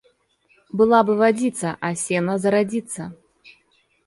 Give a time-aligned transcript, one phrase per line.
[0.79, 3.13] Была бы водица, а сено зародится.